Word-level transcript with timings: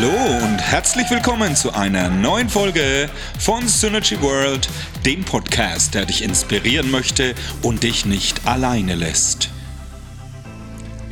Hallo 0.00 0.44
und 0.46 0.58
herzlich 0.62 1.10
willkommen 1.10 1.54
zu 1.54 1.74
einer 1.74 2.08
neuen 2.08 2.48
Folge 2.48 3.10
von 3.38 3.68
Synergy 3.68 4.18
World, 4.22 4.66
dem 5.04 5.22
Podcast, 5.24 5.94
der 5.94 6.06
dich 6.06 6.22
inspirieren 6.22 6.90
möchte 6.90 7.34
und 7.60 7.82
dich 7.82 8.06
nicht 8.06 8.46
alleine 8.46 8.94
lässt. 8.94 9.50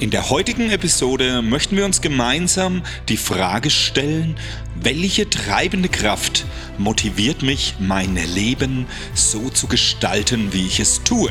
In 0.01 0.11
der 0.11 0.30
heutigen 0.30 0.71
Episode 0.71 1.43
möchten 1.43 1.77
wir 1.77 1.85
uns 1.85 2.01
gemeinsam 2.01 2.83
die 3.09 3.17
Frage 3.17 3.69
stellen, 3.69 4.37
welche 4.81 5.29
treibende 5.29 5.89
Kraft 5.89 6.46
motiviert 6.79 7.43
mich, 7.43 7.75
mein 7.81 8.14
Leben 8.14 8.87
so 9.14 9.50
zu 9.50 9.67
gestalten, 9.67 10.53
wie 10.53 10.69
ich 10.69 10.79
es 10.79 11.03
tue? 11.03 11.31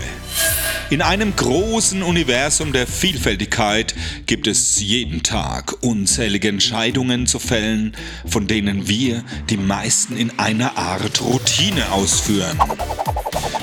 In 0.89 1.01
einem 1.01 1.33
großen 1.33 2.03
Universum 2.03 2.73
der 2.73 2.87
Vielfältigkeit 2.87 3.95
gibt 4.25 4.47
es 4.47 4.81
jeden 4.81 5.23
Tag 5.23 5.81
unzählige 5.81 6.49
Entscheidungen 6.49 7.25
zu 7.25 7.39
fällen, 7.39 7.95
von 8.25 8.47
denen 8.47 8.89
wir 8.89 9.23
die 9.49 9.55
meisten 9.55 10.17
in 10.17 10.37
einer 10.37 10.77
Art 10.77 11.21
Routine 11.21 11.89
ausführen. 11.93 12.59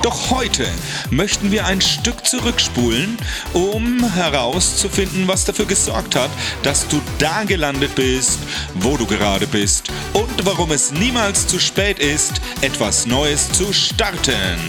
Doch 0.05 0.29
heute 0.29 0.67
möchten 1.09 1.51
wir 1.51 1.65
ein 1.65 1.81
Stück 1.81 2.27
zurückspulen, 2.27 3.17
um 3.53 4.07
herauszufinden, 4.13 5.27
was 5.27 5.45
dafür 5.45 5.65
gesorgt 5.65 6.15
hat, 6.15 6.29
dass 6.61 6.87
du 6.87 7.01
da 7.17 7.43
gelandet 7.43 7.95
bist, 7.95 8.37
wo 8.75 8.97
du 8.97 9.07
gerade 9.07 9.47
bist 9.47 9.87
und 10.13 10.45
warum 10.45 10.71
es 10.71 10.91
niemals 10.91 11.47
zu 11.47 11.57
spät 11.57 11.97
ist, 11.97 12.39
etwas 12.61 13.07
Neues 13.07 13.51
zu 13.51 13.73
starten. 13.73 14.59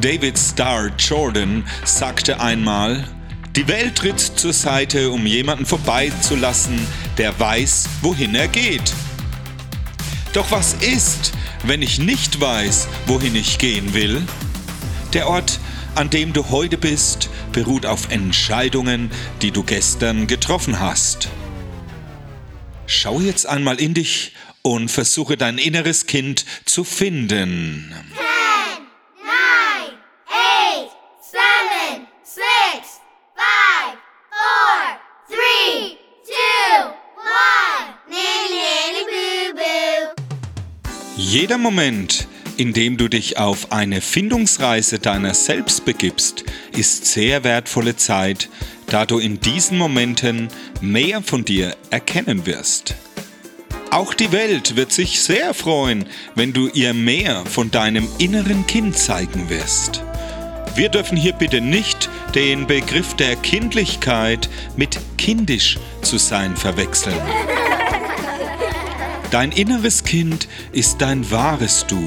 David 0.00 0.38
Starr 0.38 0.90
Jordan 0.96 1.66
sagte 1.84 2.40
einmal, 2.40 3.04
die 3.56 3.68
Welt 3.68 3.96
tritt 3.96 4.20
zur 4.20 4.54
Seite, 4.54 5.10
um 5.10 5.26
jemanden 5.26 5.66
vorbeizulassen, 5.66 6.80
der 7.18 7.38
weiß, 7.38 7.90
wohin 8.00 8.34
er 8.34 8.48
geht. 8.48 8.94
Doch 10.38 10.52
was 10.52 10.74
ist, 10.74 11.32
wenn 11.64 11.82
ich 11.82 11.98
nicht 11.98 12.40
weiß, 12.40 12.86
wohin 13.06 13.34
ich 13.34 13.58
gehen 13.58 13.92
will? 13.92 14.22
Der 15.12 15.26
Ort, 15.26 15.58
an 15.96 16.10
dem 16.10 16.32
du 16.32 16.50
heute 16.50 16.78
bist, 16.78 17.28
beruht 17.50 17.84
auf 17.84 18.12
Entscheidungen, 18.12 19.10
die 19.42 19.50
du 19.50 19.64
gestern 19.64 20.28
getroffen 20.28 20.78
hast. 20.78 21.28
Schau 22.86 23.20
jetzt 23.20 23.46
einmal 23.46 23.80
in 23.80 23.94
dich 23.94 24.32
und 24.62 24.92
versuche 24.92 25.36
dein 25.36 25.58
inneres 25.58 26.06
Kind 26.06 26.44
zu 26.64 26.84
finden. 26.84 27.92
Jeder 41.28 41.58
Moment, 41.58 42.26
in 42.56 42.72
dem 42.72 42.96
du 42.96 43.06
dich 43.06 43.36
auf 43.36 43.70
eine 43.70 44.00
Findungsreise 44.00 44.98
deiner 44.98 45.34
selbst 45.34 45.84
begibst, 45.84 46.42
ist 46.74 47.04
sehr 47.04 47.44
wertvolle 47.44 47.96
Zeit, 47.96 48.48
da 48.86 49.04
du 49.04 49.18
in 49.18 49.38
diesen 49.38 49.76
Momenten 49.76 50.48
mehr 50.80 51.20
von 51.20 51.44
dir 51.44 51.76
erkennen 51.90 52.46
wirst. 52.46 52.94
Auch 53.90 54.14
die 54.14 54.32
Welt 54.32 54.76
wird 54.76 54.90
sich 54.90 55.20
sehr 55.20 55.52
freuen, 55.52 56.06
wenn 56.34 56.54
du 56.54 56.68
ihr 56.68 56.94
mehr 56.94 57.44
von 57.44 57.70
deinem 57.70 58.08
inneren 58.16 58.66
Kind 58.66 58.96
zeigen 58.96 59.50
wirst. 59.50 60.02
Wir 60.76 60.88
dürfen 60.88 61.18
hier 61.18 61.34
bitte 61.34 61.60
nicht 61.60 62.08
den 62.34 62.66
Begriff 62.66 63.16
der 63.16 63.36
Kindlichkeit 63.36 64.48
mit 64.78 64.98
kindisch 65.18 65.78
zu 66.00 66.16
sein 66.16 66.56
verwechseln. 66.56 67.20
Dein 69.30 69.52
inneres 69.52 70.04
Kind 70.04 70.48
ist 70.72 71.02
dein 71.02 71.30
wahres 71.30 71.84
Du. 71.86 72.00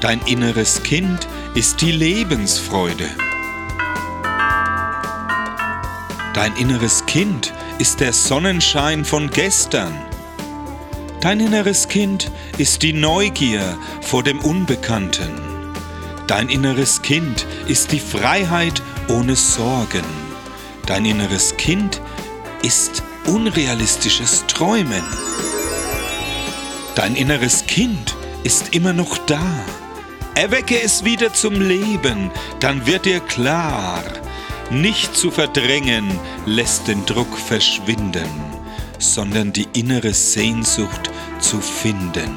Dein 0.00 0.20
inneres 0.26 0.82
Kind 0.82 1.28
ist 1.54 1.80
die 1.80 1.92
Lebensfreude. 1.92 3.08
Dein 6.34 6.56
inneres 6.56 7.06
Kind 7.06 7.52
ist 7.78 8.00
der 8.00 8.12
Sonnenschein 8.12 9.04
von 9.04 9.30
gestern. 9.30 9.94
Dein 11.20 11.38
inneres 11.38 11.86
Kind 11.86 12.32
ist 12.58 12.82
die 12.82 12.94
Neugier 12.94 13.78
vor 14.00 14.24
dem 14.24 14.40
Unbekannten. 14.40 15.30
Dein 16.26 16.48
inneres 16.48 17.02
Kind 17.02 17.46
ist 17.68 17.92
die 17.92 18.00
Freiheit 18.00 18.82
ohne 19.08 19.36
Sorgen. 19.36 20.04
Dein 20.86 21.04
inneres 21.04 21.56
Kind 21.56 22.00
ist 22.62 23.04
unrealistisches 23.26 24.44
Träumen. 24.48 25.04
Dein 27.00 27.16
inneres 27.16 27.64
Kind 27.64 28.14
ist 28.44 28.74
immer 28.74 28.92
noch 28.92 29.16
da. 29.24 29.40
Erwecke 30.34 30.82
es 30.82 31.02
wieder 31.02 31.32
zum 31.32 31.58
Leben, 31.58 32.30
dann 32.60 32.84
wird 32.84 33.06
dir 33.06 33.20
klar, 33.20 34.04
nicht 34.68 35.16
zu 35.16 35.30
verdrängen 35.30 36.06
lässt 36.44 36.88
den 36.88 37.06
Druck 37.06 37.38
verschwinden, 37.38 38.28
sondern 38.98 39.50
die 39.54 39.66
innere 39.72 40.12
Sehnsucht 40.12 41.10
zu 41.38 41.62
finden. 41.62 42.36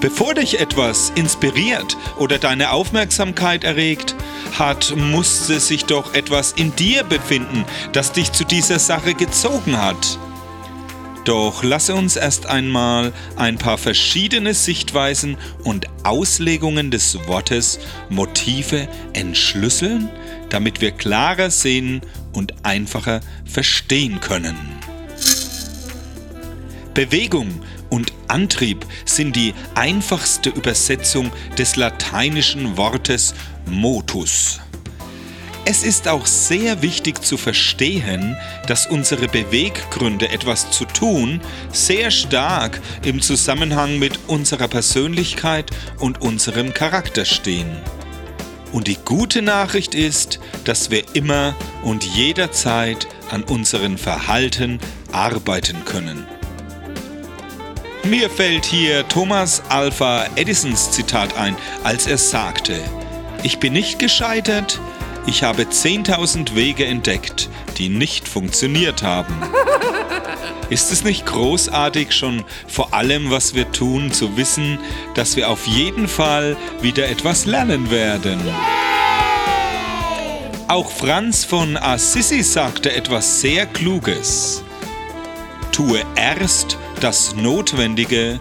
Bevor 0.00 0.34
dich 0.34 0.58
etwas 0.58 1.12
inspiriert 1.14 1.96
oder 2.18 2.38
deine 2.38 2.72
Aufmerksamkeit 2.72 3.62
erregt, 3.62 4.16
hat, 4.58 4.92
musste 4.96 5.60
sich 5.60 5.84
doch 5.84 6.14
etwas 6.14 6.50
in 6.50 6.74
dir 6.74 7.04
befinden, 7.04 7.64
das 7.92 8.10
dich 8.10 8.32
zu 8.32 8.42
dieser 8.42 8.80
Sache 8.80 9.14
gezogen 9.14 9.80
hat. 9.80 10.18
Doch 11.24 11.62
lasse 11.62 11.94
uns 11.94 12.16
erst 12.16 12.46
einmal 12.46 13.12
ein 13.36 13.58
paar 13.58 13.76
verschiedene 13.76 14.54
Sichtweisen 14.54 15.36
und 15.64 15.86
Auslegungen 16.02 16.90
des 16.90 17.26
Wortes 17.26 17.78
Motive 18.08 18.88
entschlüsseln, 19.12 20.08
damit 20.48 20.80
wir 20.80 20.92
klarer 20.92 21.50
sehen 21.50 22.00
und 22.32 22.64
einfacher 22.64 23.20
verstehen 23.44 24.20
können. 24.20 24.56
Bewegung 26.94 27.60
und 27.90 28.12
Antrieb 28.28 28.86
sind 29.04 29.36
die 29.36 29.54
einfachste 29.74 30.50
Übersetzung 30.50 31.30
des 31.58 31.76
lateinischen 31.76 32.76
Wortes 32.76 33.34
motus. 33.66 34.60
Es 35.66 35.82
ist 35.82 36.08
auch 36.08 36.26
sehr 36.26 36.82
wichtig 36.82 37.22
zu 37.22 37.36
verstehen, 37.36 38.36
dass 38.66 38.86
unsere 38.86 39.28
Beweggründe, 39.28 40.30
etwas 40.30 40.70
zu 40.70 40.84
tun, 40.84 41.40
sehr 41.72 42.10
stark 42.10 42.80
im 43.04 43.20
Zusammenhang 43.20 43.98
mit 43.98 44.18
unserer 44.26 44.68
Persönlichkeit 44.68 45.70
und 45.98 46.22
unserem 46.22 46.72
Charakter 46.72 47.24
stehen. 47.24 47.76
Und 48.72 48.86
die 48.86 48.98
gute 49.04 49.42
Nachricht 49.42 49.94
ist, 49.94 50.40
dass 50.64 50.90
wir 50.90 51.02
immer 51.14 51.54
und 51.82 52.04
jederzeit 52.04 53.06
an 53.30 53.42
unserem 53.42 53.98
Verhalten 53.98 54.78
arbeiten 55.12 55.84
können. 55.84 56.26
Mir 58.04 58.30
fällt 58.30 58.64
hier 58.64 59.06
Thomas 59.08 59.62
Alpha 59.68 60.24
Edisons 60.36 60.90
Zitat 60.90 61.36
ein, 61.36 61.54
als 61.84 62.06
er 62.06 62.16
sagte, 62.16 62.80
ich 63.42 63.58
bin 63.58 63.74
nicht 63.74 63.98
gescheitert, 63.98 64.80
ich 65.26 65.42
habe 65.42 65.62
10.000 65.64 66.54
Wege 66.54 66.84
entdeckt, 66.86 67.48
die 67.78 67.88
nicht 67.88 68.28
funktioniert 68.28 69.02
haben. 69.02 69.34
Ist 70.70 70.92
es 70.92 71.02
nicht 71.02 71.26
großartig, 71.26 72.12
schon 72.12 72.44
vor 72.68 72.94
allem, 72.94 73.30
was 73.30 73.54
wir 73.54 73.70
tun, 73.72 74.12
zu 74.12 74.36
wissen, 74.36 74.78
dass 75.14 75.36
wir 75.36 75.50
auf 75.50 75.66
jeden 75.66 76.06
Fall 76.06 76.56
wieder 76.80 77.08
etwas 77.08 77.44
lernen 77.44 77.90
werden? 77.90 78.40
Auch 80.68 80.90
Franz 80.92 81.44
von 81.44 81.76
Assisi 81.76 82.44
sagte 82.44 82.94
etwas 82.94 83.40
sehr 83.40 83.66
Kluges. 83.66 84.62
Tue 85.72 86.02
erst 86.14 86.78
das 87.00 87.34
Notwendige, 87.34 88.38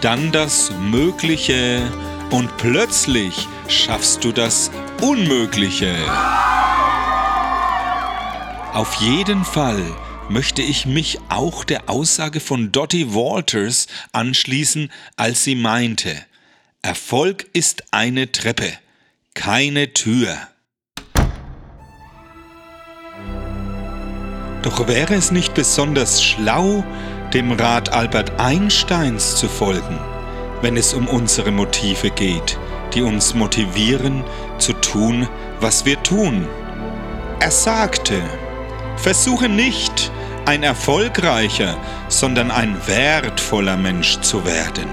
dann 0.00 0.32
das 0.32 0.72
Mögliche 0.80 1.82
und 2.30 2.56
plötzlich 2.56 3.46
schaffst 3.68 4.24
du 4.24 4.32
das 4.32 4.70
Unmögliche. 5.00 5.94
Auf 8.72 8.94
jeden 8.94 9.44
Fall 9.44 9.82
möchte 10.28 10.62
ich 10.62 10.86
mich 10.86 11.18
auch 11.28 11.64
der 11.64 11.88
Aussage 11.90 12.40
von 12.40 12.72
Dottie 12.72 13.14
Walters 13.14 13.88
anschließen, 14.12 14.90
als 15.16 15.44
sie 15.44 15.54
meinte, 15.54 16.16
Erfolg 16.82 17.46
ist 17.52 17.84
eine 17.90 18.32
Treppe, 18.32 18.72
keine 19.34 19.92
Tür. 19.92 20.36
Doch 24.62 24.88
wäre 24.88 25.14
es 25.14 25.30
nicht 25.30 25.54
besonders 25.54 26.24
schlau, 26.24 26.84
dem 27.34 27.52
Rat 27.52 27.92
Albert 27.92 28.40
Einsteins 28.40 29.36
zu 29.36 29.46
folgen, 29.48 29.98
wenn 30.62 30.76
es 30.76 30.94
um 30.94 31.06
unsere 31.06 31.50
Motive 31.50 32.10
geht, 32.10 32.58
die 32.94 33.02
uns 33.02 33.34
motivieren 33.34 34.24
zu 34.58 34.72
tun, 34.74 35.28
was 35.60 35.84
wir 35.84 36.02
tun. 36.02 36.46
Er 37.40 37.50
sagte, 37.50 38.22
Versuche 38.96 39.48
nicht, 39.48 40.10
ein 40.46 40.62
erfolgreicher, 40.62 41.76
sondern 42.08 42.50
ein 42.50 42.76
wertvoller 42.86 43.76
Mensch 43.76 44.20
zu 44.20 44.44
werden. 44.44 44.88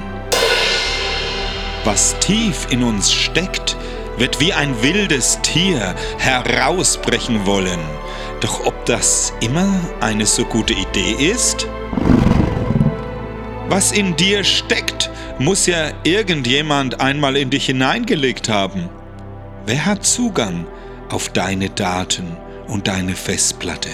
Was 1.84 2.18
tief 2.20 2.68
in 2.70 2.84
uns 2.84 3.12
steckt, 3.12 3.78
wird 4.18 4.40
wie 4.40 4.54
ein 4.54 4.82
wildes 4.82 5.40
Tier 5.42 5.96
herausbrechen 6.18 7.46
wollen. 7.46 7.80
Doch 8.42 8.66
ob 8.66 8.86
das 8.86 9.34
immer 9.42 9.80
eine 10.00 10.26
so 10.26 10.46
gute 10.46 10.74
Idee 10.74 11.12
ist? 11.12 11.68
Was 13.70 13.92
in 13.92 14.16
dir 14.16 14.44
steckt, 14.44 15.10
muss 15.44 15.66
ja 15.66 15.92
irgendjemand 16.04 17.02
einmal 17.02 17.36
in 17.36 17.50
dich 17.50 17.66
hineingelegt 17.66 18.48
haben. 18.48 18.90
Wer 19.66 19.86
hat 19.86 20.06
Zugang 20.06 20.66
auf 21.10 21.30
deine 21.30 21.70
Daten 21.70 22.38
und 22.68 22.88
deine 22.88 23.14
Festplatte? 23.14 23.90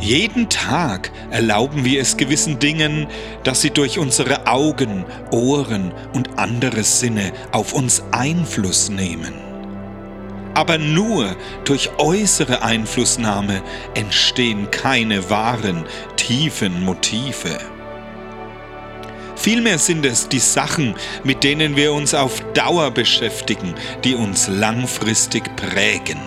Jeden 0.00 0.48
Tag 0.48 1.12
erlauben 1.30 1.84
wir 1.84 2.00
es 2.00 2.16
gewissen 2.16 2.58
Dingen, 2.58 3.06
dass 3.44 3.60
sie 3.60 3.70
durch 3.70 3.98
unsere 4.00 4.48
Augen, 4.48 5.04
Ohren 5.30 5.92
und 6.12 6.36
andere 6.36 6.82
Sinne 6.82 7.32
auf 7.52 7.72
uns 7.72 8.02
Einfluss 8.10 8.88
nehmen. 8.88 9.32
Aber 10.54 10.76
nur 10.76 11.36
durch 11.64 11.90
äußere 11.98 12.62
Einflussnahme 12.62 13.62
entstehen 13.94 14.70
keine 14.72 15.30
wahren, 15.30 15.84
tiefen 16.16 16.84
Motive. 16.84 17.73
Vielmehr 19.44 19.78
sind 19.78 20.06
es 20.06 20.26
die 20.26 20.38
Sachen, 20.38 20.94
mit 21.22 21.44
denen 21.44 21.76
wir 21.76 21.92
uns 21.92 22.14
auf 22.14 22.40
Dauer 22.54 22.90
beschäftigen, 22.90 23.74
die 24.02 24.14
uns 24.14 24.48
langfristig 24.48 25.54
prägen. 25.54 26.18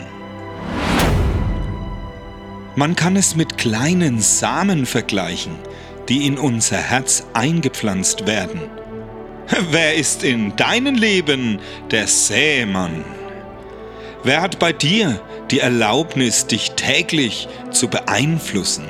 Man 2.76 2.96
kann 2.96 3.16
es 3.16 3.36
mit 3.36 3.58
kleinen 3.58 4.22
Samen 4.22 4.86
vergleichen, 4.86 5.56
die 6.08 6.28
in 6.28 6.38
unser 6.38 6.78
Herz 6.78 7.26
eingepflanzt 7.34 8.28
werden. 8.28 8.62
Wer 9.72 9.96
ist 9.96 10.24
in 10.24 10.56
deinem 10.56 10.94
Leben 10.94 11.60
der 11.90 12.06
Sämann? 12.06 13.04
Wer 14.22 14.44
hat 14.44 14.60
bei 14.60 14.74
dir 14.74 15.20
die 15.50 15.60
Erlaubnis, 15.60 16.46
dich 16.46 16.74
täglich 16.74 17.48
zu 17.72 17.88
beeinflussen? 17.88 18.86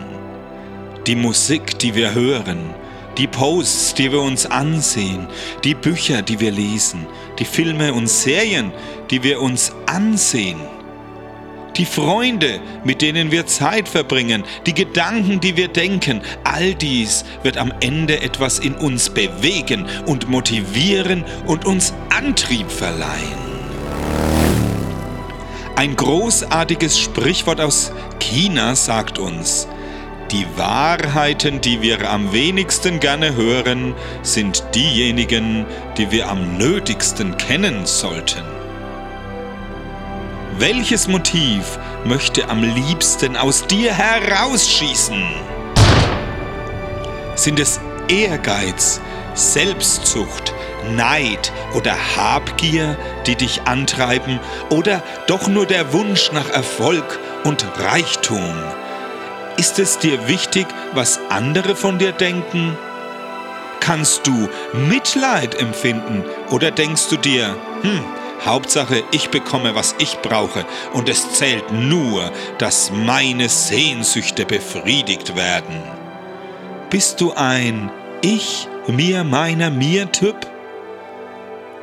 Die 1.06 1.16
Musik, 1.16 1.80
die 1.80 1.96
wir 1.96 2.14
hören, 2.14 2.76
die 3.18 3.28
Posts, 3.28 3.96
die 3.96 4.12
wir 4.12 4.22
uns 4.22 4.46
ansehen, 4.46 5.28
die 5.64 5.74
Bücher, 5.74 6.22
die 6.22 6.40
wir 6.40 6.52
lesen, 6.52 7.06
die 7.40 7.46
Filme 7.46 7.94
und 7.94 8.08
Serien, 8.08 8.72
die 9.10 9.24
wir 9.24 9.42
uns 9.42 9.72
ansehen– 9.86 10.60
die 11.78 11.86
Freunde, 11.86 12.60
mit 12.84 13.02
denen 13.02 13.32
wir 13.32 13.46
Zeit 13.46 13.88
verbringen, 13.88 14.44
die 14.66 14.74
Gedanken, 14.74 15.40
die 15.40 15.56
wir 15.56 15.68
denken, 15.68 16.22
all 16.44 16.74
dies 16.74 17.24
wird 17.44 17.58
am 17.58 17.72
Ende 17.80 18.22
etwas 18.22 18.60
in 18.60 18.74
uns 18.74 19.10
bewegen 19.10 19.86
und 20.06 20.28
motivieren 20.28 21.24
und 21.46 21.66
uns 21.66 21.94
Antrieb 22.10 22.72
verleihen. 22.72 23.48
Ein 25.76 25.96
großartiges 25.96 27.00
Sprichwort 27.00 27.62
aus 27.62 27.92
China 28.20 28.76
sagt 28.76 29.20
uns, 29.20 29.68
die 30.32 30.46
Wahrheiten, 30.56 31.62
die 31.62 31.82
wir 31.82 32.10
am 32.10 32.34
wenigsten 32.34 33.00
gerne 33.00 33.36
hören, 33.36 33.96
sind 34.22 34.64
diejenigen, 34.76 35.66
die 35.98 36.12
wir 36.12 36.30
am 36.30 36.58
nötigsten 36.58 37.38
kennen 37.38 37.86
sollten. 37.86 38.44
Welches 40.60 41.08
Motiv 41.08 41.78
möchte 42.04 42.50
am 42.50 42.64
liebsten 42.64 43.38
aus 43.38 43.68
dir 43.68 43.94
herausschießen? 43.94 45.24
Sind 47.36 47.60
es 47.60 47.80
Ehrgeiz, 48.08 49.00
Selbstzucht, 49.36 50.54
Neid 50.96 51.52
oder 51.76 51.96
Habgier, 52.16 52.98
die 53.28 53.36
dich 53.36 53.62
antreiben, 53.66 54.40
oder 54.70 55.04
doch 55.28 55.48
nur 55.48 55.68
der 55.68 55.94
Wunsch 55.94 56.32
nach 56.32 56.50
Erfolg 56.50 57.20
und 57.44 57.64
Reichtum? 57.78 58.56
Ist 59.58 59.80
es 59.80 59.98
dir 59.98 60.28
wichtig, 60.28 60.68
was 60.94 61.20
andere 61.30 61.76
von 61.76 61.98
dir 61.98 62.12
denken? 62.12 62.78
Kannst 63.80 64.28
du 64.28 64.50
Mitleid 64.74 65.56
empfinden 65.56 66.24
oder 66.52 66.70
denkst 66.70 67.10
du 67.10 67.18
dir, 67.18 67.56
hm, 67.82 68.04
Hauptsache, 68.46 69.04
ich 69.12 69.30
bekomme, 69.30 69.74
was 69.74 69.96
ich 69.98 70.20
brauche, 70.22 70.66
und 70.94 71.10
es 71.10 71.34
zählt 71.34 71.72
nur, 71.72 72.32
dass 72.60 72.92
meine 72.92 73.50
Sehnsüchte 73.50 74.46
befriedigt 74.46 75.36
werden. 75.36 75.82
Bist 76.90 77.20
du 77.20 77.34
ein 77.34 77.92
Ich, 78.22 78.68
mir, 78.88 79.24
meiner, 79.24 79.70
mir 79.70 80.12
Typ? 80.12 80.48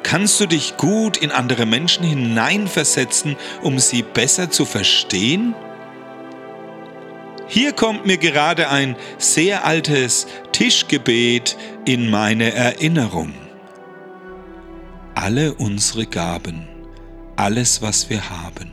Kannst 0.05 0.39
du 0.39 0.47
dich 0.47 0.77
gut 0.77 1.17
in 1.17 1.33
andere 1.33 1.67
Menschen 1.67 2.05
hineinversetzen, 2.05 3.37
um 3.63 3.79
sie 3.79 4.03
besser 4.03 4.51
zu 4.51 4.65
verstehen? 4.65 5.55
Hier 7.55 7.73
kommt 7.73 8.05
mir 8.05 8.19
gerade 8.19 8.69
ein 8.69 8.97
sehr 9.19 9.65
altes 9.65 10.27
Tischgebet 10.53 11.57
in 11.85 12.11
meine 12.11 12.53
Erinnerung 12.53 13.33
alle 15.25 15.55
unsere 15.55 16.07
Gaben, 16.07 16.67
alles, 17.37 17.81
was 17.81 18.11
wir 18.11 18.29
haben, 18.31 18.71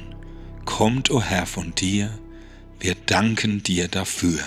kommt, 0.66 1.10
o 1.10 1.18
oh 1.18 1.22
Herr, 1.22 1.45
von 1.45 1.74
dir. 1.75 2.10
Wir 2.80 2.95
danken 3.06 3.63
dir 3.63 3.88
dafür. 3.88 4.42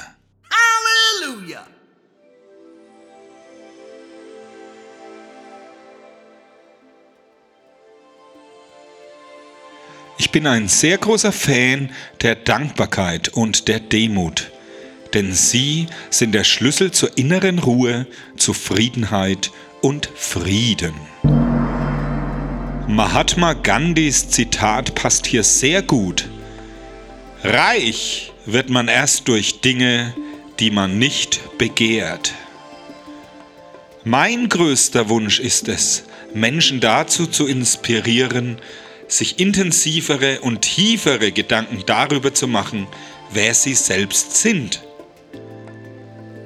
Bin 10.35 10.49
ein 10.49 10.67
sehr 10.67 10.99
großer 10.99 11.31
Fan 11.31 11.91
der 12.23 12.35
Dankbarkeit 12.35 13.29
und 13.29 13.69
der 13.69 13.79
Demut, 13.79 14.51
denn 15.15 15.33
sie 15.33 15.87
sind 16.11 16.33
der 16.33 16.43
Schlüssel 16.43 16.91
zur 16.91 17.17
inneren 17.17 17.61
Ruhe, 17.61 18.09
Zufriedenheit 18.37 19.53
und 19.81 20.11
Frieden. 20.17 20.95
Mahatma 22.89 23.53
Gandhis 23.53 24.29
Zitat 24.29 24.97
passt 24.97 25.25
hier 25.25 25.45
sehr 25.45 25.83
gut. 25.83 26.29
Reich 27.45 28.33
wird 28.45 28.71
man 28.71 28.89
erst 28.89 29.29
durch 29.29 29.61
Dinge, 29.61 30.15
die 30.59 30.73
man 30.73 30.99
nicht 30.99 31.59
begehrt. 31.59 32.33
Mein 34.03 34.49
größter 34.49 35.09
Wunsch 35.09 35.39
ist 35.39 35.69
es, 35.69 36.03
Menschen 36.35 36.81
dazu 36.81 37.29
zu 37.29 37.47
inspirieren, 37.47 38.59
sich 39.09 39.39
intensivere 39.39 40.41
und 40.41 40.63
tiefere 40.63 41.33
Gedanken 41.33 41.83
darüber 41.87 42.35
zu 42.35 42.49
machen, 42.49 42.87
wer 43.33 43.55
sie 43.55 43.75
selbst 43.75 44.37
sind. 44.37 44.83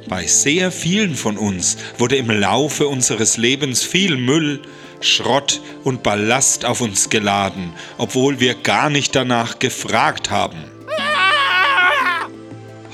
Bei 0.08 0.26
sehr 0.26 0.72
vielen 0.72 1.14
von 1.14 1.36
uns 1.36 1.76
wurde 1.98 2.16
im 2.16 2.30
Laufe 2.30 2.88
unseres 2.88 3.36
Lebens 3.36 3.82
viel 3.82 4.16
Müll, 4.16 4.62
Schrott 5.00 5.60
und 5.84 6.02
Ballast 6.02 6.64
auf 6.64 6.80
uns 6.80 7.10
geladen, 7.10 7.72
obwohl 7.98 8.40
wir 8.40 8.54
gar 8.54 8.88
nicht 8.90 9.14
danach 9.14 9.58
gefragt 9.58 10.30
haben. 10.30 10.64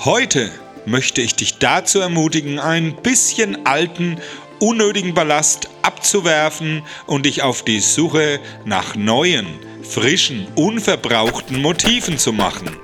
Heute 0.05 0.51
möchte 0.87 1.23
ich 1.23 1.35
dich 1.35 1.59
dazu 1.59 2.01
ermutigen, 2.01 2.59
ein 2.59 2.97
bisschen 2.97 3.65
alten, 3.65 4.19
unnötigen 4.61 5.15
Ballast 5.15 5.69
abzuwerfen 5.83 6.83
und 7.07 7.27
dich 7.27 7.43
auf 7.43 7.63
die 7.63 7.81
Suche 7.81 8.41
nach 8.65 8.95
neuen, 8.97 9.47
frischen, 9.83 10.47
unverbrauchten 10.55 11.61
Motiven 11.61 12.19
zu 12.19 12.33
machen. 12.33 12.77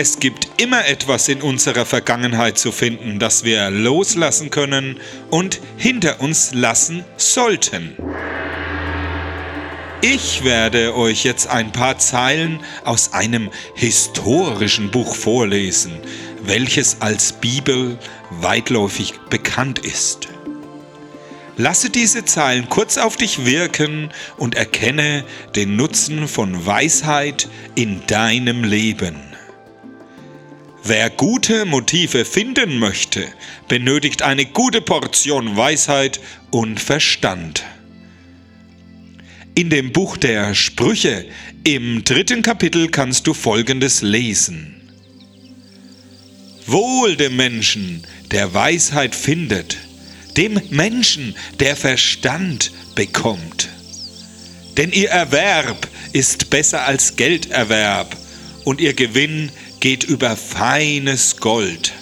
Es 0.00 0.20
gibt 0.20 0.48
immer 0.62 0.86
etwas 0.86 1.26
in 1.26 1.42
unserer 1.42 1.84
Vergangenheit 1.84 2.56
zu 2.56 2.70
finden, 2.70 3.18
das 3.18 3.42
wir 3.42 3.68
loslassen 3.70 4.50
können 4.50 5.00
und 5.28 5.60
hinter 5.76 6.20
uns 6.20 6.54
lassen 6.54 7.04
sollten. 7.16 7.96
Ich 10.00 10.44
werde 10.44 10.94
euch 10.94 11.24
jetzt 11.24 11.48
ein 11.48 11.72
paar 11.72 11.98
Zeilen 11.98 12.60
aus 12.84 13.14
einem 13.14 13.50
historischen 13.74 14.92
Buch 14.92 15.16
vorlesen, 15.16 15.92
welches 16.44 17.00
als 17.00 17.32
Bibel 17.32 17.98
weitläufig 18.30 19.14
bekannt 19.28 19.80
ist. 19.80 20.28
Lasse 21.56 21.90
diese 21.90 22.24
Zeilen 22.24 22.68
kurz 22.68 22.96
auf 22.96 23.16
dich 23.16 23.44
wirken 23.44 24.10
und 24.36 24.54
erkenne 24.54 25.24
den 25.56 25.74
Nutzen 25.74 26.28
von 26.28 26.64
Weisheit 26.64 27.48
in 27.74 28.06
deinem 28.06 28.62
Leben. 28.62 29.16
Wer 30.84 31.10
gute 31.10 31.64
Motive 31.64 32.24
finden 32.24 32.78
möchte, 32.78 33.26
benötigt 33.66 34.22
eine 34.22 34.46
gute 34.46 34.80
Portion 34.80 35.56
Weisheit 35.56 36.20
und 36.52 36.78
Verstand. 36.78 37.64
In 39.54 39.70
dem 39.70 39.92
Buch 39.92 40.16
der 40.16 40.54
Sprüche 40.54 41.26
im 41.64 42.04
dritten 42.04 42.42
Kapitel 42.42 42.88
kannst 42.88 43.26
du 43.26 43.34
Folgendes 43.34 44.02
lesen. 44.02 44.74
Wohl 46.66 47.16
dem 47.16 47.36
Menschen, 47.36 48.02
der 48.30 48.54
Weisheit 48.54 49.14
findet, 49.14 49.78
dem 50.36 50.60
Menschen, 50.70 51.34
der 51.60 51.76
Verstand 51.76 52.70
bekommt. 52.94 53.68
Denn 54.76 54.92
ihr 54.92 55.10
Erwerb 55.10 55.88
ist 56.12 56.50
besser 56.50 56.86
als 56.86 57.16
Gelderwerb 57.16 58.16
und 58.64 58.80
ihr 58.80 58.94
Gewinn 58.94 59.50
geht 59.80 60.04
über 60.04 60.36
feines 60.36 61.38
Gold. 61.38 61.92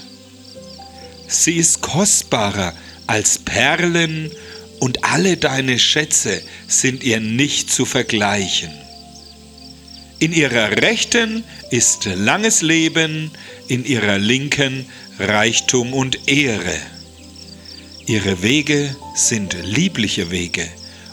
Sie 1.28 1.54
ist 1.54 1.80
kostbarer 1.80 2.74
als 3.06 3.38
Perlen 3.38 4.30
und 4.80 5.04
alle 5.04 5.36
deine 5.36 5.78
Schätze 5.78 6.42
sind 6.68 7.02
ihr 7.02 7.20
nicht 7.20 7.70
zu 7.70 7.84
vergleichen. 7.84 8.70
In 10.18 10.32
ihrer 10.32 10.70
Rechten 10.82 11.44
ist 11.70 12.06
langes 12.06 12.62
Leben, 12.62 13.30
in 13.68 13.84
ihrer 13.84 14.18
Linken 14.18 14.86
Reichtum 15.18 15.92
und 15.92 16.28
Ehre. 16.28 16.76
Ihre 18.06 18.42
Wege 18.42 18.94
sind 19.14 19.56
liebliche 19.62 20.30
Wege 20.30 20.66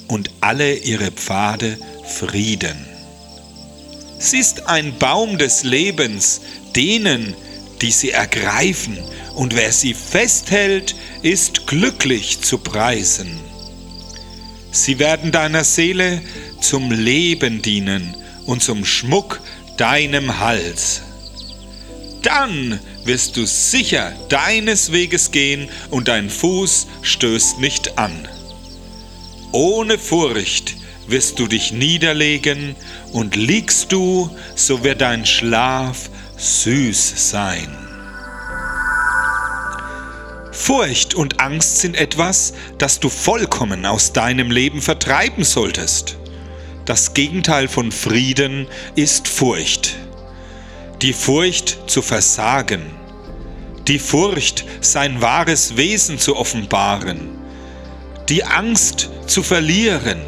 und 0.08 0.30
alle 0.42 0.76
ihre 0.76 1.12
Pfade 1.12 1.78
Frieden. 2.06 2.86
Sie 4.20 4.38
ist 4.38 4.68
ein 4.68 4.98
Baum 5.00 5.38
des 5.38 5.64
Lebens 5.64 6.42
denen, 6.76 7.34
die 7.82 7.92
sie 7.92 8.12
ergreifen, 8.12 8.98
und 9.36 9.56
wer 9.56 9.72
sie 9.72 9.94
festhält, 9.94 10.96
ist 11.24 11.68
glücklich 11.68 12.40
zu 12.42 12.58
preisen. 12.60 13.43
Sie 14.74 14.98
werden 14.98 15.32
deiner 15.32 15.64
Seele 15.64 16.20
zum 16.60 16.92
Leben 16.92 17.62
dienen 17.62 18.18
und 18.48 18.64
zum 18.64 18.84
Schmuck 18.86 19.40
deinem 19.78 20.40
Hals. 20.40 21.04
Dann 22.24 22.80
wirst 23.06 23.38
du 23.38 23.46
sicher 23.46 24.14
deines 24.30 24.92
Weges 24.92 25.30
gehen 25.30 25.70
und 25.92 26.08
dein 26.08 26.28
Fuß 26.28 26.88
stößt 27.04 27.60
nicht 27.60 28.00
an. 28.00 28.28
Ohne 29.52 30.00
Furcht 30.00 30.76
wirst 31.06 31.38
du 31.38 31.46
dich 31.46 31.72
niederlegen 31.72 32.76
und 33.12 33.36
liegst 33.36 33.92
du, 33.92 34.36
so 34.56 34.84
wird 34.84 35.02
dein 35.02 35.28
Schlaf 35.28 36.10
süß 36.38 37.30
sein. 37.30 37.83
Furcht 40.66 41.14
und 41.14 41.42
Angst 41.42 41.80
sind 41.80 41.98
etwas, 41.98 42.54
das 42.78 43.02
du 43.02 43.10
vollkommen 43.10 43.86
aus 43.86 44.14
deinem 44.14 44.50
Leben 44.50 44.82
vertreiben 44.82 45.44
solltest. 45.44 46.16
Das 46.86 47.14
Gegenteil 47.14 47.68
von 47.68 47.92
Frieden 47.92 48.70
ist 48.96 49.28
Furcht. 49.28 49.98
Die 51.02 51.12
Furcht 51.12 51.92
zu 51.92 52.02
versagen. 52.02 52.82
Die 53.90 54.00
Furcht, 54.00 54.64
sein 54.80 55.22
wahres 55.22 55.76
Wesen 55.76 56.18
zu 56.18 56.38
offenbaren. 56.38 57.20
Die 58.30 58.46
Angst 58.46 59.10
zu 59.28 59.44
verlieren. 59.44 60.22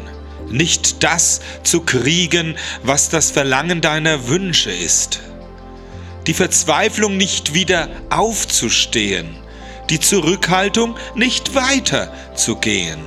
Nicht 0.50 1.02
das 1.02 1.40
zu 1.62 1.80
kriegen, 1.80 2.58
was 2.82 3.08
das 3.08 3.30
Verlangen 3.30 3.80
deiner 3.80 4.28
Wünsche 4.28 4.70
ist. 4.70 5.20
Die 6.26 6.34
Verzweiflung 6.34 7.16
nicht 7.16 7.54
wieder 7.54 7.88
aufzustehen 8.10 9.45
die 9.90 10.00
Zurückhaltung, 10.00 10.96
nicht 11.14 11.54
weiter 11.54 12.12
zu 12.34 12.56
gehen. 12.56 13.00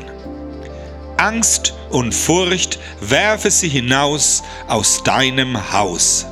Angst 1.18 1.74
und 1.90 2.14
Furcht 2.14 2.80
werfe 3.02 3.52
sie 3.52 3.68
hinaus 3.68 4.42
aus 4.68 5.04
deinem 5.04 5.74
Haus. 5.74 6.26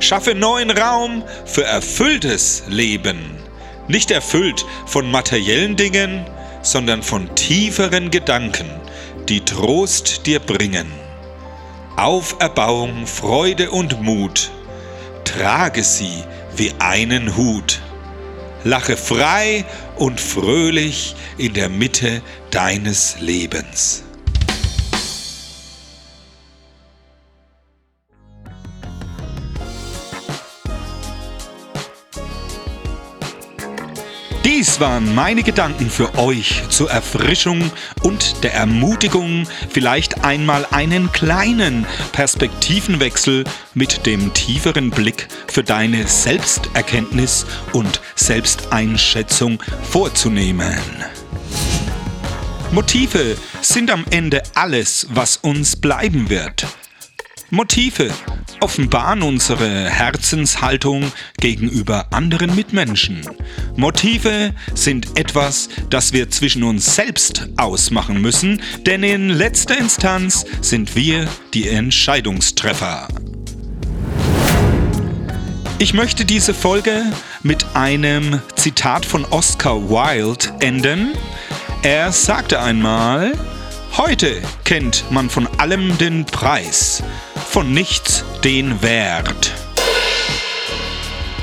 Schaffe 0.00 0.34
neuen 0.34 0.70
Raum 0.70 1.24
für 1.44 1.64
erfülltes 1.64 2.64
Leben, 2.68 3.38
nicht 3.88 4.10
erfüllt 4.10 4.64
von 4.86 5.10
materiellen 5.10 5.76
Dingen, 5.76 6.26
sondern 6.62 7.02
von 7.02 7.34
tieferen 7.34 8.10
Gedanken, 8.10 8.68
die 9.28 9.44
Trost 9.44 10.26
dir 10.26 10.40
bringen. 10.40 10.92
Auferbauung, 11.96 13.06
Freude 13.06 13.70
und 13.70 14.02
Mut, 14.02 14.50
trage 15.24 15.82
sie 15.82 16.22
wie 16.54 16.72
einen 16.78 17.36
Hut 17.36 17.77
lache 18.68 18.98
frei 18.98 19.64
und 19.96 20.20
fröhlich 20.20 21.16
in 21.38 21.54
der 21.54 21.70
Mitte 21.70 22.20
deines 22.50 23.18
Lebens. 23.18 24.04
Dies 34.48 34.80
waren 34.80 35.14
meine 35.14 35.42
Gedanken 35.42 35.90
für 35.90 36.16
euch 36.16 36.62
zur 36.70 36.90
Erfrischung 36.90 37.70
und 38.00 38.42
der 38.42 38.54
Ermutigung, 38.54 39.46
vielleicht 39.68 40.24
einmal 40.24 40.66
einen 40.70 41.12
kleinen 41.12 41.84
Perspektivenwechsel 42.12 43.44
mit 43.74 44.06
dem 44.06 44.32
tieferen 44.32 44.88
Blick 44.88 45.28
für 45.48 45.62
deine 45.62 46.08
Selbsterkenntnis 46.08 47.44
und 47.74 48.00
Selbsteinschätzung 48.14 49.62
vorzunehmen. 49.82 50.78
Motive 52.72 53.36
sind 53.60 53.90
am 53.90 54.06
Ende 54.08 54.42
alles, 54.54 55.08
was 55.10 55.36
uns 55.36 55.76
bleiben 55.76 56.30
wird. 56.30 56.66
Motive 57.50 58.10
offenbaren 58.60 59.22
unsere 59.22 59.88
Herzenshaltung 59.88 61.12
gegenüber 61.40 62.06
anderen 62.10 62.54
Mitmenschen. 62.54 63.20
Motive 63.76 64.54
sind 64.74 65.18
etwas, 65.18 65.68
das 65.90 66.12
wir 66.12 66.30
zwischen 66.30 66.62
uns 66.62 66.94
selbst 66.94 67.48
ausmachen 67.56 68.20
müssen, 68.20 68.62
denn 68.86 69.02
in 69.02 69.30
letzter 69.30 69.78
Instanz 69.78 70.44
sind 70.60 70.96
wir 70.96 71.28
die 71.54 71.68
Entscheidungstreffer. 71.68 73.08
Ich 75.80 75.94
möchte 75.94 76.24
diese 76.24 76.54
Folge 76.54 77.04
mit 77.44 77.64
einem 77.74 78.40
Zitat 78.56 79.06
von 79.06 79.24
Oscar 79.26 79.88
Wilde 79.88 80.52
enden. 80.58 81.12
Er 81.82 82.10
sagte 82.10 82.60
einmal, 82.60 83.32
heute 83.96 84.42
kennt 84.64 85.04
man 85.10 85.30
von 85.30 85.46
allem 85.58 85.96
den 85.96 86.24
Preis, 86.24 87.04
von 87.50 87.72
nichts 87.72 88.24
den 88.44 88.82
Wert. 88.82 89.52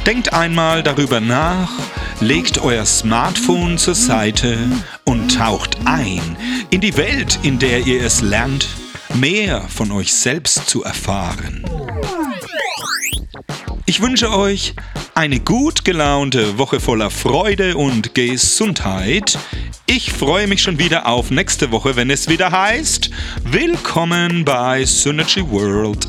Denkt 0.05 0.33
einmal 0.33 0.83
darüber 0.83 1.19
nach, 1.19 1.71
legt 2.19 2.59
euer 2.59 2.85
Smartphone 2.85 3.79
zur 3.79 3.95
Seite 3.95 4.57
und 5.03 5.35
taucht 5.35 5.77
ein 5.85 6.37
in 6.69 6.79
die 6.79 6.95
Welt, 6.95 7.39
in 7.41 7.57
der 7.57 7.79
ihr 7.79 8.03
es 8.03 8.21
lernt, 8.21 8.67
mehr 9.15 9.61
von 9.67 9.91
euch 9.91 10.13
selbst 10.13 10.69
zu 10.69 10.83
erfahren. 10.83 11.65
Ich 13.87 14.01
wünsche 14.01 14.31
euch 14.31 14.75
eine 15.15 15.39
gut 15.39 15.85
gelaunte 15.85 16.57
Woche 16.57 16.79
voller 16.79 17.09
Freude 17.09 17.77
und 17.77 18.13
Gesundheit. 18.13 19.39
Ich 19.87 20.11
freue 20.11 20.47
mich 20.47 20.63
schon 20.63 20.79
wieder 20.79 21.05
auf 21.05 21.29
nächste 21.29 21.71
Woche, 21.71 21.95
wenn 21.95 22.09
es 22.09 22.27
wieder 22.27 22.51
heißt, 22.51 23.11
willkommen 23.43 24.43
bei 24.43 24.83
Synergy 24.83 25.47
World, 25.47 26.07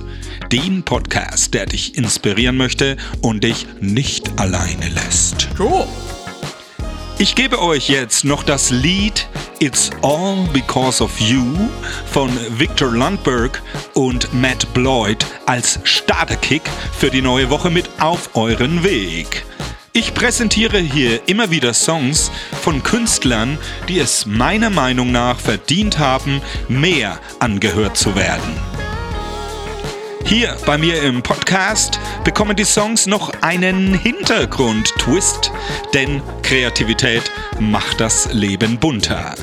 dem 0.50 0.82
Podcast, 0.82 1.52
der 1.52 1.66
dich 1.66 1.94
inspirieren 1.94 2.56
möchte 2.56 2.96
und 3.20 3.44
dich 3.44 3.66
nicht 3.80 4.30
alleine 4.40 4.88
lässt. 4.88 5.48
Cool. 5.58 5.86
Ich 7.18 7.34
gebe 7.34 7.60
euch 7.60 7.90
jetzt 7.90 8.24
noch 8.24 8.44
das 8.44 8.70
Lied 8.70 9.28
It's 9.58 9.90
All 10.00 10.48
Because 10.54 11.04
of 11.04 11.20
You 11.20 11.44
von 12.10 12.30
Victor 12.58 12.90
Lundberg 12.90 13.62
und 13.92 14.32
Matt 14.32 14.72
Bloyd 14.72 15.26
als 15.44 15.80
Starterkick 15.84 16.62
für 16.98 17.10
die 17.10 17.22
neue 17.22 17.50
Woche 17.50 17.68
mit 17.68 17.90
auf 18.00 18.30
euren 18.34 18.82
Weg. 18.82 19.44
Ich 19.96 20.12
präsentiere 20.12 20.78
hier 20.78 21.26
immer 21.26 21.50
wieder 21.50 21.72
Songs 21.72 22.30
von 22.60 22.82
Künstlern, 22.82 23.56
die 23.88 23.98
es 23.98 24.26
meiner 24.26 24.68
Meinung 24.68 25.10
nach 25.10 25.40
verdient 25.40 25.98
haben, 25.98 26.42
mehr 26.68 27.18
angehört 27.40 27.96
zu 27.96 28.14
werden. 28.14 28.60
Hier 30.26 30.54
bei 30.66 30.76
mir 30.76 31.02
im 31.02 31.22
Podcast 31.22 31.98
bekommen 32.24 32.54
die 32.56 32.66
Songs 32.66 33.06
noch 33.06 33.32
einen 33.40 33.94
Hintergrund-Twist, 33.94 35.50
denn 35.94 36.20
Kreativität 36.42 37.22
macht 37.58 37.98
das 37.98 38.30
Leben 38.30 38.76
bunter. 38.76 39.34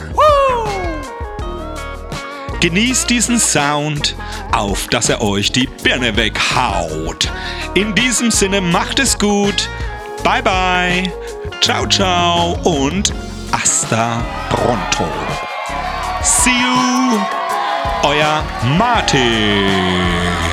Genießt 2.60 3.10
diesen 3.10 3.40
Sound, 3.40 4.16
auf 4.52 4.88
dass 4.88 5.10
er 5.10 5.24
euch 5.24 5.52
die 5.52 5.68
Birne 5.82 6.16
weghaut. 6.16 7.32
In 7.74 7.96
diesem 7.96 8.30
Sinne 8.30 8.62
macht 8.62 9.00
es 9.00 9.18
gut. 9.18 9.68
Bye 10.24 10.42
bye. 10.42 11.12
Ciao 11.62 11.86
ciao 11.88 12.58
und 12.64 13.14
hasta 13.52 14.22
pronto. 14.50 15.06
See 16.22 16.52
you. 16.52 17.20
Euer 18.04 18.44
Martin. 18.78 20.53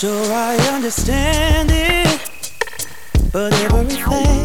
Sure 0.00 0.32
I 0.32 0.56
understand 0.72 1.68
it, 1.70 2.30
but 3.30 3.52
everything 3.52 4.39